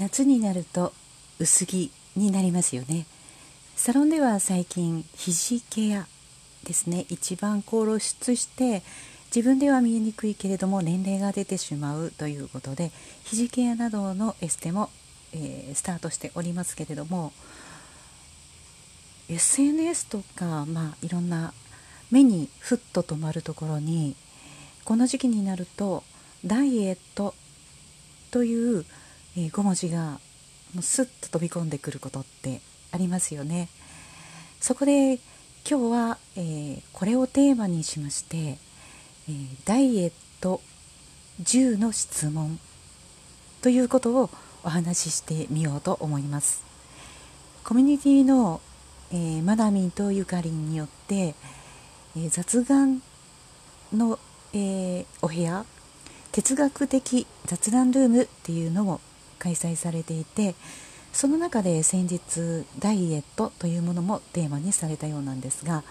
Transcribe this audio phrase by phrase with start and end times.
[0.00, 0.94] 夏になると
[1.38, 3.04] 薄着になりますよね。
[3.76, 6.06] サロンでは最近肘ケア
[6.64, 7.04] ですね。
[7.10, 8.82] 一番こう露出して
[9.26, 12.92] 自分では見えにくいけれども年齢が出てしまうということで
[13.24, 14.88] 肘ケアなどのエステも、
[15.34, 17.34] えー、スタートしておりますけれども
[19.28, 21.52] SNS とか、まあ、いろんな
[22.10, 24.16] 目にふっと止まるところに
[24.84, 26.04] この時期になると
[26.44, 27.34] ダイエット
[28.30, 28.86] という、
[29.36, 30.20] えー、5文字が
[30.74, 32.60] もうスッと飛び込んでくることって
[32.92, 33.68] ありますよね。
[34.60, 35.14] そこで
[35.68, 40.60] 今日は、えー、これをテーマにしまして、えー、ダイエット
[41.42, 42.58] 10の質問
[43.62, 44.30] ということを
[44.64, 46.62] お話ししてみようと思います。
[47.64, 48.60] コミュニティの、
[49.12, 51.34] えー、マダミンとゆかりんによって、
[52.16, 53.02] え雑談
[53.92, 54.18] の、
[54.52, 55.64] えお部屋
[56.32, 59.00] 哲学的雑談ルームっていうのも
[59.40, 60.54] 開催されていて
[61.12, 65.82] その中で先日ダイエットというものもテーマにされたようなんですが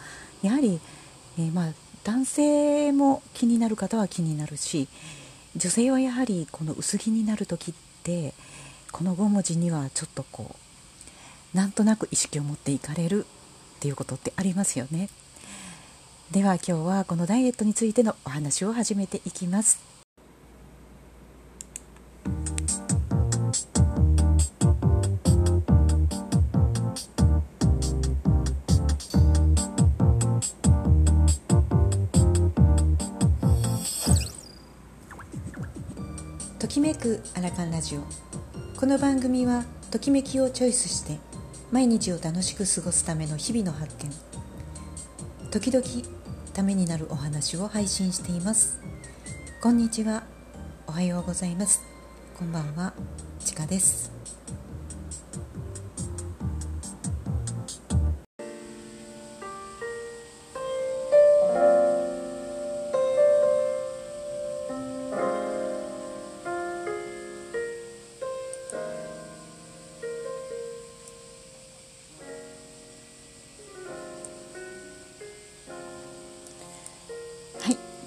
[0.42, 0.80] やはり、
[1.38, 1.74] えー、まあ、
[2.06, 4.88] 男性も気になる方は気になるし
[5.58, 8.34] 女性はやはりこの薄着になる時って
[8.92, 10.56] この5文字にはちょっとこ
[11.54, 15.10] うなんとなく意識を持っていかれるっていうことってありますよね。
[16.32, 19.89] では今日はこのダイエットについてのお話を始めていきます。
[37.00, 38.02] くアラカンラジオ。
[38.78, 41.18] この番組はときめきをチョイスして
[41.72, 44.12] 毎日を楽しく過ごすための日々の発見。
[45.50, 45.86] 時々
[46.54, 48.82] ためになるお話を配信しています。
[49.62, 50.24] こんにちは。
[50.88, 51.82] おはようございます。
[52.38, 52.94] こんばんは。
[53.46, 54.12] ちかです。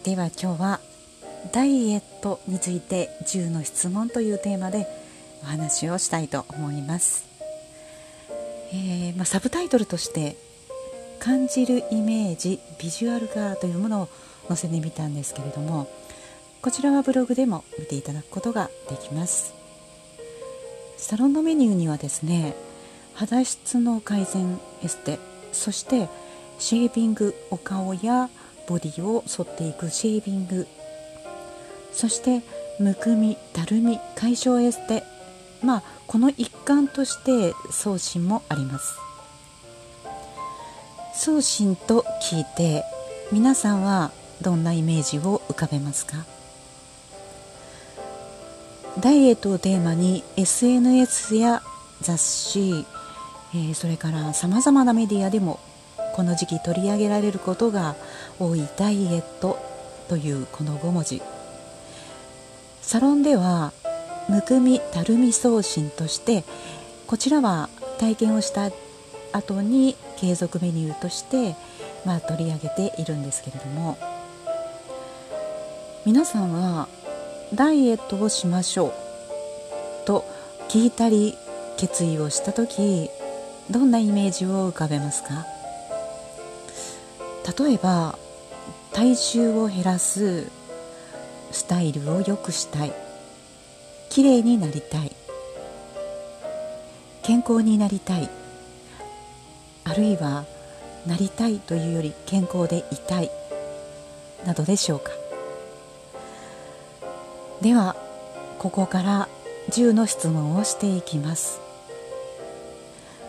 [0.04, 0.80] では今日は
[1.52, 4.88] ダイエットについて10の質問というテーマで
[5.42, 7.24] お話をしたいと思います、
[8.72, 10.36] えー、まあ、サブタイトルとして
[11.20, 14.08] 感じるイメージビジュアル化というものを
[14.48, 15.88] 載せてみたんですけれども
[16.62, 19.52] こちらはブログでも見ていただくことができます。
[20.96, 22.54] サロンのメニューにはですね
[23.14, 25.18] 肌質の改善エステ
[25.50, 26.08] そして
[26.60, 28.30] シェービングお顔や
[28.66, 30.66] ボディを沿っていくシェービング。
[31.92, 32.42] そして
[32.78, 35.04] むくみたるみ解消エステ。
[35.62, 38.96] まあこの一環として送信もあります。
[41.14, 42.84] 送信と聞いて
[43.30, 46.24] 皆さんはどんなイメージを浮かべますか？
[48.98, 51.62] ダイエットをテーマに SNS や
[52.00, 52.84] 雑誌、
[53.54, 55.60] えー、それからさまざまなメディアでも
[56.14, 57.96] この時期取り上げられることが
[58.44, 59.58] 多いダイエット
[60.08, 61.22] というこの5文字。
[62.80, 63.72] サロンでは
[64.28, 66.44] むくみたるみ送信として
[67.06, 68.70] こちらは体験をした
[69.32, 71.56] 後に継続メニューとして、
[72.04, 73.96] まあ、取り上げているんですけれども。
[76.04, 76.88] 皆さんは
[77.54, 78.92] ダイエットをしましょう
[80.04, 80.24] と
[80.68, 81.36] 聞いたり
[81.76, 83.08] 決意をした時
[83.70, 85.46] どんなイメージを浮かべますか？
[87.56, 88.18] 例えば
[88.92, 90.46] 体重を減らす
[91.50, 92.92] スタイルを良くしたい。
[94.10, 95.12] 綺麗になりたい。
[97.22, 98.28] 健康になりたい。
[99.84, 100.44] あるいは
[101.06, 103.30] なりたいというより健康でいたい。
[104.46, 105.10] などでしょうか。
[107.60, 107.96] では
[108.58, 109.28] ここから
[109.70, 111.60] 10の質問をしていきます。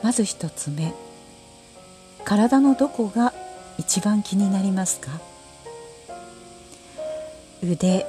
[0.04, 0.94] まず1つ目。
[2.26, 3.34] 体のどこが
[3.78, 5.12] 一番気になりますか？
[7.66, 8.06] 腕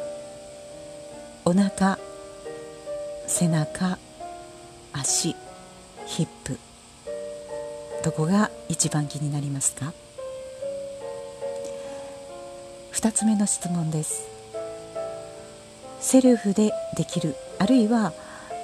[1.44, 1.96] お腹
[3.28, 3.98] 背中
[4.92, 5.36] 足
[6.06, 6.58] ヒップ。
[8.02, 9.92] どこが一番気になりますか
[12.94, 14.26] ？2つ目の質問です。
[16.00, 18.12] セルフでできるあるいは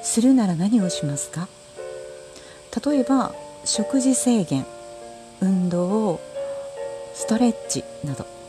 [0.02, 1.46] するなら何をしますか？
[2.84, 3.32] 例えば
[3.64, 4.66] 食事制限
[5.40, 6.18] 運動
[7.14, 8.39] ストレッチなど。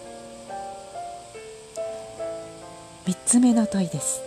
[3.06, 4.21] 3つ目の問いです。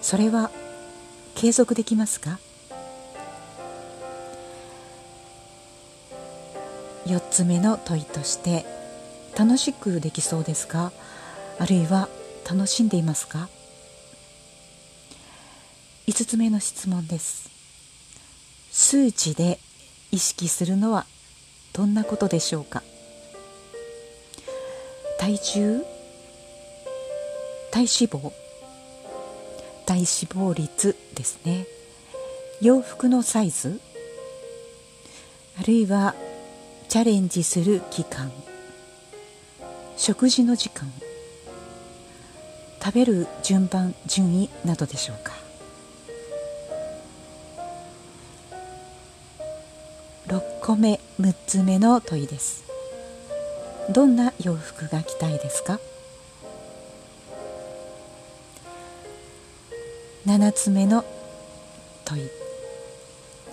[0.00, 0.50] それは
[1.34, 2.38] 継続できますか
[7.06, 8.64] ？4つ目の問いとして
[9.36, 10.92] 楽しくできそうですか？
[11.58, 12.08] あるいは
[12.48, 13.48] 楽しんでいますか
[16.06, 17.50] ？5つ目の質問です。
[18.70, 19.58] 数値で
[20.10, 21.06] 意識するのは
[21.72, 22.82] どんなことでしょうか？
[25.18, 25.84] 体重
[27.72, 28.30] 体脂肪
[29.86, 31.66] 体脂肪率ですね。
[32.60, 33.80] 洋服のサイズ。
[35.58, 36.14] あるいは
[36.90, 38.30] チャレンジする期間。
[39.96, 40.92] 食事の時間。
[42.84, 45.32] 食べる順番順位などでしょうか。
[50.26, 52.64] 6個目6つ目の問いです。
[53.88, 55.80] どんな洋服が着たいですか？
[60.24, 61.04] 7つ目の
[62.04, 62.30] 問い。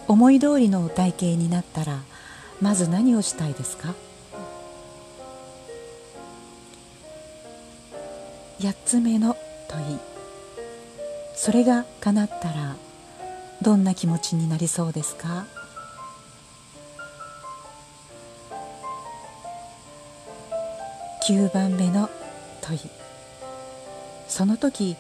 [0.08, 2.04] 思い通りの体型になったら
[2.62, 3.96] まず何をしたいですか
[8.60, 9.36] ？8つ目の
[9.68, 10.00] 問い。
[11.34, 12.76] それが叶ったら
[13.64, 15.48] どんな気持ちになりそうですか
[21.28, 22.12] ？9番目の
[22.62, 22.80] 問い。
[24.28, 24.96] その時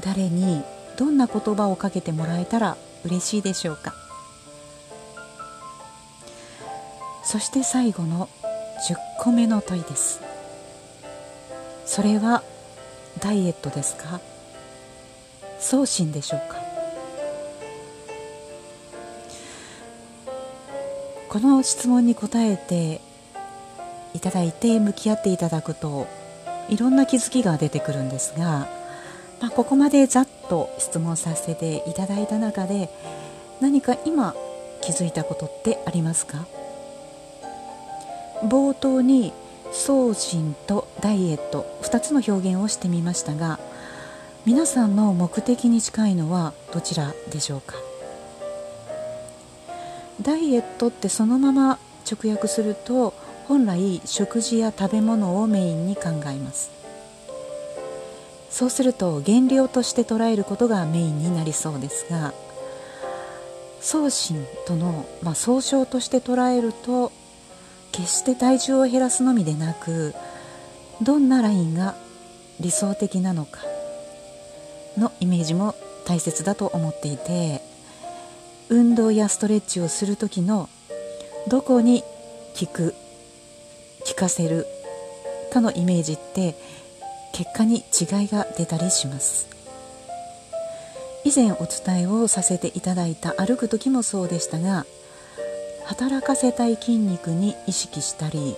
[0.00, 0.62] 誰に
[0.96, 3.94] どんな言葉をかけてもらえたら嬉しいでしょうか。
[7.24, 8.28] そして最後の
[8.88, 10.20] 10個目の問いです。
[11.84, 12.42] それは
[13.20, 14.20] ダイエットですか？
[15.58, 16.56] 送信でしょうか？
[21.28, 23.00] この質問に答えて
[24.14, 26.06] いただいて向き合っていただくと
[26.70, 28.68] いろんな気づきが出てくるんですが、
[29.40, 32.90] まあ、ここまでざっと質問させていただいた中で
[33.60, 34.34] 何か今
[34.80, 36.46] 気づいたことってありますか？
[38.44, 39.32] 冒頭に
[39.72, 43.58] 送信とダイエット2つの表現をしてみましたが
[44.46, 47.74] 皆さんの目的に近いのはどちらでしょうか？
[50.22, 51.78] ダイエットってそのまま
[52.10, 53.14] 直訳すると
[53.46, 56.77] 本来食事や食べ物をメインに考えます。
[58.50, 62.32] そうすると原料として捉えることがメインになりそうですが
[63.80, 67.12] 送信との、まあ、総称として捉えると
[67.92, 70.14] 決して体重を減らすのみでなく
[71.02, 71.94] どんなラインが
[72.60, 73.60] 理想的なのか
[74.96, 75.74] のイメージも
[76.06, 77.60] 大切だと思っていて
[78.68, 80.68] 運動やストレッチをする時の
[81.48, 82.02] どこに
[82.58, 82.94] 効く
[84.04, 84.66] 聞かせる
[85.52, 86.54] かのイメージって
[87.38, 89.46] 結果に違いが出たりします。
[91.24, 94.86] 以前お伝えをさせていただいた歩く時もそうでしたが
[95.84, 98.56] 働かせたい筋肉に意識したり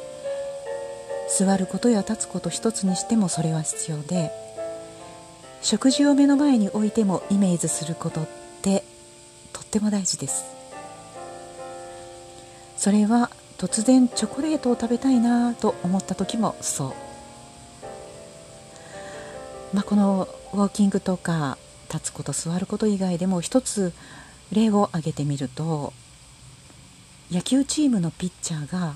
[1.28, 4.30] 座ることや立つこと一つにしてもそれは必要で
[5.60, 8.28] 食事を目の前に置いてもイメージすることっ
[8.62, 8.82] て
[9.52, 10.44] とっても大事です。
[12.78, 13.28] それは
[13.58, 17.09] 突然チョコレートを食べたいなと思った時もそう、
[19.72, 21.56] まあ、このウォーキングとか
[21.92, 23.92] 立つこと座ること以外でも一つ
[24.52, 25.92] 例を挙げてみると
[27.30, 28.94] 野球チームのピッチャーが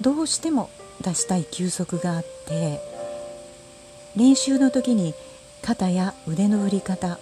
[0.00, 2.80] どうしても出したい球速があって
[4.16, 5.14] 練習の時に
[5.62, 7.18] 肩や腕の振り方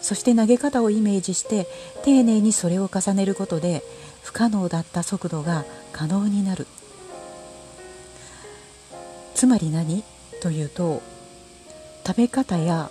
[0.00, 1.66] そして投げ方をイメージして
[2.04, 3.82] 丁寧にそれを重ねることで
[4.22, 6.66] 不可能だった速度が可能になる。
[9.34, 10.04] つまり何？
[10.42, 11.02] というと
[12.06, 12.90] 食べ方や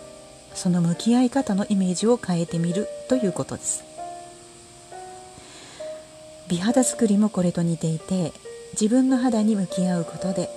[0.53, 3.83] その向き合い方のイメージを変えてみるということです。
[6.47, 8.33] 美肌作りもこれと似ていて
[8.73, 10.49] 自分の肌に向き合うことで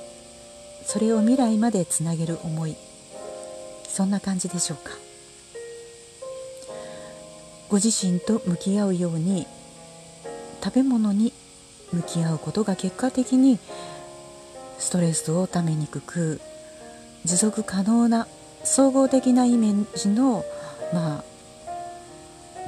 [0.85, 2.77] それを未来までつなげる思い。
[3.89, 4.93] そんな感じでしょうか。
[7.69, 9.47] ご自身と向き合うように
[10.63, 11.33] 食べ物に
[11.93, 13.59] 向き合うことが結果的に
[14.79, 16.41] ストレスをためにくく
[17.25, 18.29] 持続可能な
[18.67, 20.45] 総合的なイメージの、
[20.93, 21.25] まあ、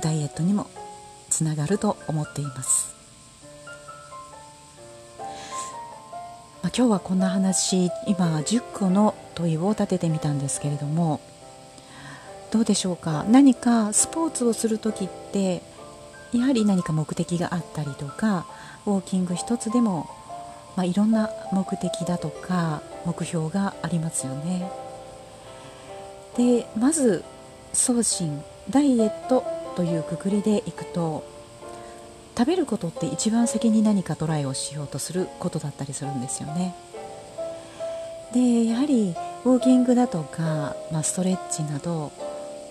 [0.00, 0.68] ダイエットにも
[1.28, 2.94] つながると思っています。
[6.62, 11.20] まあ、今日はこんな話今10個の問いを立ててみたんですけれども
[12.50, 13.24] どうでしょうか？
[13.28, 15.62] 何かスポーツをする時って
[16.32, 18.46] やはり何か目的があったりとか
[18.86, 20.08] ウォーキング一つでも、
[20.76, 24.70] まあ、いろんな目的だとか目標がありますよね。
[26.38, 27.24] でまず
[27.72, 29.44] 送信ダイエット
[29.76, 31.24] というくくりでいくと
[32.36, 36.74] 食べることって一番先に何かトライをしようとすることだったりするんですよね。
[38.32, 42.12] でやはりウォーキングだとか、まあ、ストレッチなど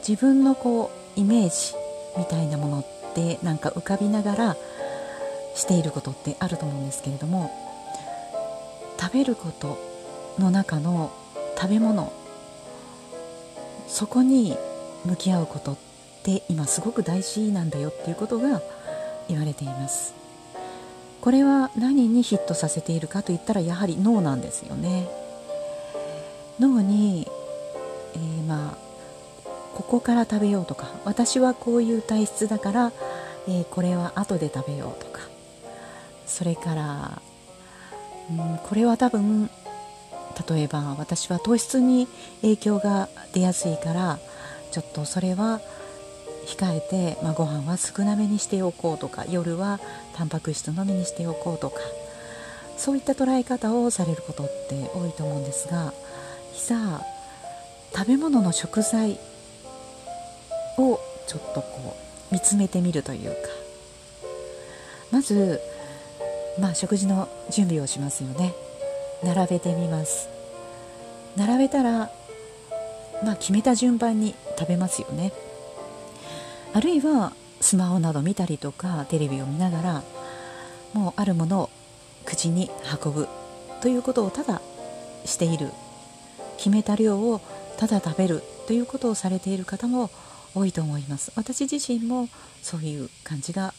[0.07, 1.75] 自分のこうイメージ
[2.17, 4.57] みたいなものってなんか浮かびながら
[5.55, 7.51] していることってあると思うんですけれども
[8.99, 9.77] 食べること
[10.39, 11.11] の中の
[11.57, 12.13] 食べ物
[13.87, 14.57] そこに
[15.05, 15.77] 向き合うことっ
[16.23, 18.61] て今すごく大事なんだよっていうことが
[19.27, 20.13] 言われています。
[21.21, 25.07] これは何にヒットさせているかといったらやはり脳なんですよね。
[26.59, 27.27] 脳に、
[28.13, 28.87] えー、まあ
[29.75, 32.91] ここから食べようとか私はこういう体質だから、
[33.47, 35.21] えー、これは後で食べようとか
[36.25, 37.21] それから、
[38.31, 39.49] うん、これは多分
[40.49, 42.07] 例えば私は糖質に
[42.41, 44.19] 影響が出やすいから
[44.71, 45.61] ちょっとそれは
[46.47, 49.79] 控えて、まあ、ご飯は少なめにしておこうとか夜は
[50.15, 51.79] タンパク質のみにしておこうとか
[52.77, 55.93] そういった捉え方をされることって多いと思うんですが
[56.53, 57.01] さあ
[57.93, 59.19] 食べ物の食材
[60.77, 61.97] をちょっとこ
[62.31, 63.35] う見つめてみるというか
[65.11, 65.59] まず、
[66.59, 68.53] まあ、食事の準備をしますよね。
[69.23, 70.29] 並べてみます。
[71.35, 72.11] 並べたら、
[73.23, 75.31] まあ、決めた順番に食べますよね。
[76.73, 80.03] あるいはスマホなど見たりとかテレビを見ながら
[80.93, 81.69] もうあるものを
[82.25, 82.69] 口に
[83.03, 83.27] 運ぶ
[83.81, 84.61] ということをただ
[85.25, 85.71] している。
[86.57, 87.39] 決めた量を
[87.77, 90.09] ただ食べるということをされている方も
[90.55, 91.31] 多いと思います。
[91.35, 92.29] 私自身も
[92.61, 93.73] そういう感じが、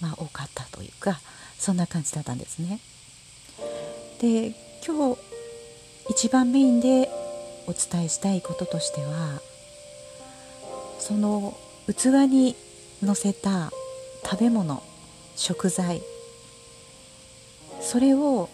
[0.00, 1.20] まあ、多かったというか
[1.58, 2.80] そんな感じだったんですね。
[4.22, 4.54] で
[4.86, 5.20] 今日
[6.08, 7.10] 一番メインで
[7.66, 9.40] お伝えしたいこととしては
[11.00, 12.54] その器に
[13.02, 13.72] のせた
[14.24, 14.80] 食べ物
[15.34, 16.02] 食材
[17.80, 18.48] それを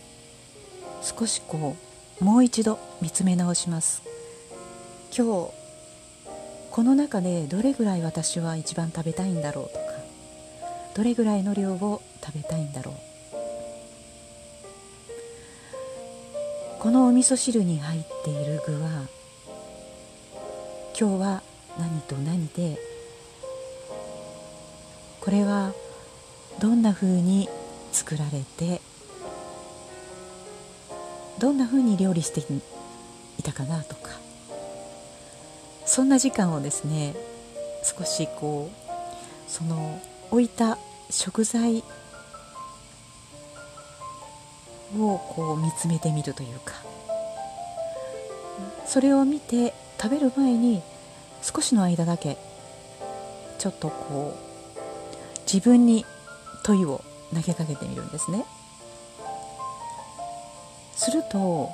[1.03, 1.77] 少しこ
[2.23, 4.03] うもう一度見つめ直します。
[5.17, 5.53] 今日
[6.71, 9.81] この中でどれぐらい私は一番食べたいんだろうとか
[10.95, 13.08] どれぐらいの量を食べたいんだろう
[16.79, 19.09] このお味噌汁に入っている具は
[20.99, 21.43] 今日は
[21.77, 22.79] 何と何で
[25.21, 25.73] これは
[26.61, 27.49] どんな風に
[27.91, 28.81] 作られて
[31.41, 32.41] どんな風に料理して
[33.39, 34.11] いたかなとか
[35.85, 37.17] そんな時間をですね
[37.83, 40.79] 少しこうその置いた
[41.11, 41.83] 食材
[44.97, 46.75] をこう見つめてみるというか。
[48.87, 50.83] それを見て食べる前に
[51.43, 52.39] 少しの間だけ
[53.59, 56.07] ちょっとこう自分に
[56.65, 57.05] 問いを
[57.35, 58.45] 投げかけてみるんですね。
[60.97, 61.71] すると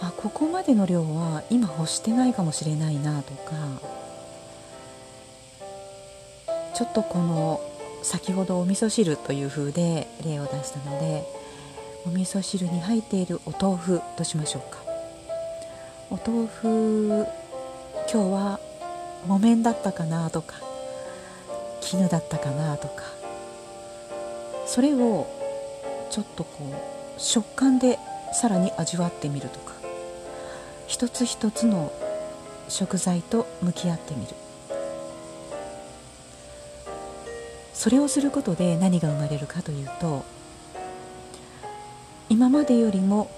[0.00, 3.52] あここまでの量は今欲してないかもしれないなとか
[6.74, 7.60] ちょっとこの
[8.02, 11.24] 先ほどお味噌汁という風で例を出したので
[12.06, 14.78] お味噌汁に入っているお豆腐としましょうか。
[16.10, 17.26] お豆腐
[18.10, 18.60] 今日は
[19.26, 20.56] 木綿だったかなとか
[21.82, 23.04] 絹だったかなとか
[24.66, 25.26] それを
[26.10, 27.98] ちょっとこう食感で
[28.32, 29.74] さらに味わってみるとか
[30.86, 31.92] 一つ一つの
[32.68, 34.34] 食材と向き合ってみる。
[37.74, 40.24] それをすることで何が生まれるかというと
[42.30, 43.30] 今までよりも、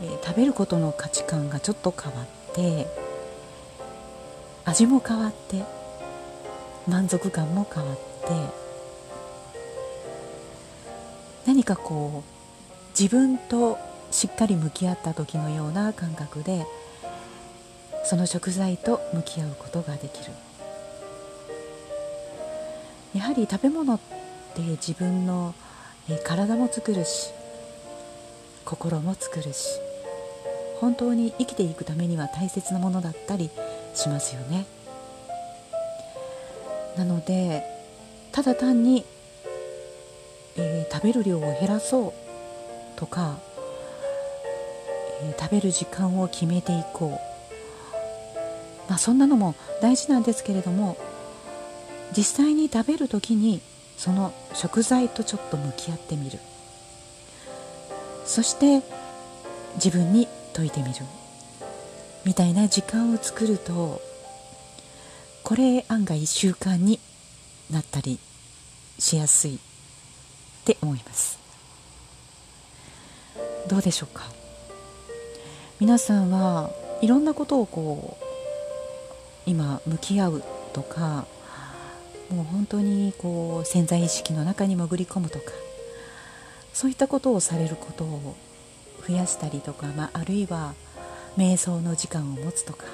[0.00, 2.86] えー、食べることの価値観がちょっと変わって
[4.64, 5.62] 味も変わって
[6.88, 8.00] 満足感も変わって
[11.46, 13.78] 何かこう自分と
[14.10, 16.66] しっかり向き合った時のような感覚で
[18.04, 20.32] その食材と向き合うことができる。
[23.14, 23.98] やはり食べ物っ
[24.54, 25.54] て自分の
[26.24, 27.32] 体も作るし
[28.64, 29.80] 心も作るし
[30.80, 33.50] 本当に生きていくためには大切なものだったり
[33.94, 34.64] しますよね。
[36.96, 37.64] なので
[38.32, 39.04] ただ単に、
[40.56, 43.38] えー、食べる量を減らそうとか
[45.22, 47.10] えー、食べる時間を決めていこう、
[48.88, 50.96] まあ、そんなのも大事なんですけれども
[52.16, 53.60] 実際に食べる時に
[54.00, 56.38] その食材とちょっと向き合ってみる。
[58.24, 58.82] そして
[59.74, 60.94] 自分に説いてみる。
[62.24, 64.00] みたいな時間を作ると
[65.44, 66.98] これ案外習慣に
[67.70, 68.18] なったり
[68.98, 69.58] しやすいっ
[70.64, 71.38] て思います。
[73.68, 74.24] どうでしょうか？
[75.78, 76.70] 皆さんは
[77.02, 78.24] いろんなことをこう
[79.44, 80.42] 今向き合う
[80.72, 81.26] とか
[82.30, 85.46] もう本当にこう潜在意識の中に潜り込むとか
[86.72, 88.36] そういったことをされることを
[89.06, 90.74] 増やしたりとか、まあ、あるいは
[91.36, 92.84] 瞑想の時間を持つとか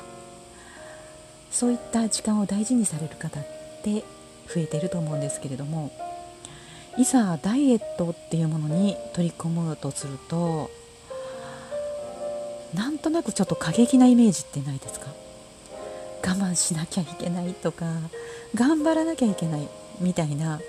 [1.50, 3.46] そういった時間を大事にされる方っ
[3.82, 4.04] て
[4.52, 5.90] 増えてると思うんですけれども
[6.96, 10.70] いざダイエットっていうものに取り込むとすると
[12.74, 15.06] なんとなくちょっと過激なイメージってないですか？
[16.26, 17.86] 我慢しなきゃいけないとか
[18.54, 19.68] 頑張らなきゃいけない
[20.00, 20.60] みたいな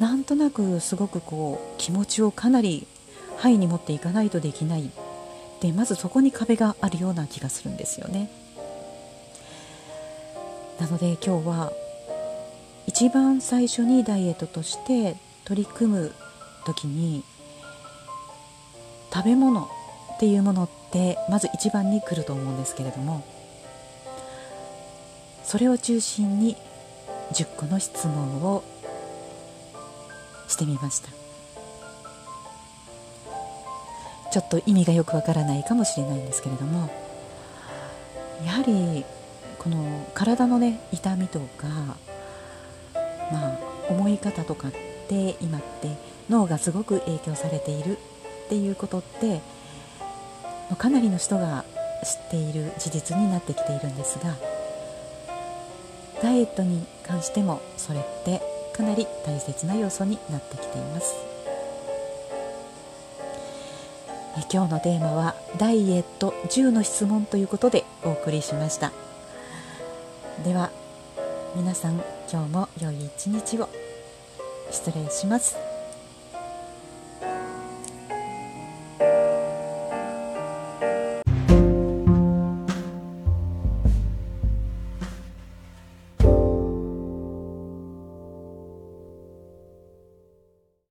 [0.00, 2.86] なんとなくすごくこう気持ちをかなり
[3.36, 4.90] ハイに持っていかないとできない。
[5.60, 8.30] でまずそこに壁があるような気がするんですよね。
[10.78, 11.72] なので今日は
[12.86, 16.12] 一番最初にダイエットとして取り組む
[16.64, 17.24] 時に
[19.12, 23.24] 食べ物っていうものってまず一番に来ると思うんですけれども
[25.46, 26.56] それを中心に
[27.32, 28.64] 10個の質問を
[30.48, 31.08] してみました。
[34.36, 36.90] ちょっと意味がよくわからないかもしれないんですけれども
[38.44, 39.02] やはり
[39.58, 41.66] この体のね痛みとか
[43.32, 44.72] まあ思い方とかっ
[45.08, 45.96] て今って
[46.28, 47.96] 脳がすごく影響されている
[48.44, 49.40] っていうことって
[50.76, 51.64] かなりの人が
[52.04, 54.36] 知っている事実になってきているんですが
[56.22, 58.40] ダイエットに関してもそれって
[58.74, 61.14] かなり大切な要素になってきています。
[64.38, 68.92] え今日のテーマはダイエット10の質問ということでお送りしました。
[70.44, 70.70] では
[71.54, 73.68] 皆さん今日も良い一日を。
[74.70, 75.65] 失礼します。